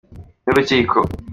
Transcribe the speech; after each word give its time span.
n’urukiko. 0.43 0.97